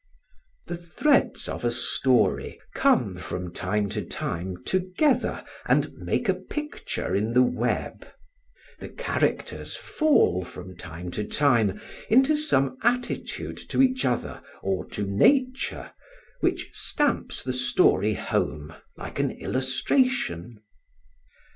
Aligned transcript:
The 0.65 0.75
threads 0.77 1.47
of 1.47 1.63
a 1.63 1.69
story 1.69 2.59
come 2.73 3.17
from 3.17 3.53
time 3.53 3.87
to 3.89 4.01
time 4.03 4.63
together 4.63 5.45
and 5.67 5.93
make 5.93 6.27
a 6.27 6.33
picture 6.33 7.13
in 7.13 7.33
the 7.33 7.43
web; 7.43 8.07
the 8.79 8.89
characters 8.89 9.75
fall 9.77 10.43
from 10.43 10.75
time 10.75 11.11
to 11.11 11.23
time 11.23 11.79
into 12.09 12.35
some 12.35 12.79
attitude 12.81 13.59
to 13.69 13.79
each 13.83 14.03
other 14.03 14.41
or 14.63 14.87
to 14.87 15.05
nature, 15.05 15.91
which 16.39 16.71
stamps 16.73 17.43
the 17.43 17.53
story 17.53 18.15
home 18.15 18.73
like 18.97 19.19
an 19.19 19.29
illustration. 19.29 20.63